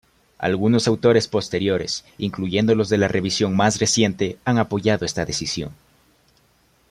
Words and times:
Algunos 0.39 0.87
autores 0.87 1.27
posteriores, 1.27 2.03
incluyendo 2.17 2.73
los 2.73 2.89
de 2.89 2.97
la 2.97 3.07
revisión 3.07 3.55
más 3.55 3.77
reciente, 3.79 4.39
han 4.45 4.57
apoyado 4.57 5.05
esta 5.05 5.25
decisión. 5.25 5.75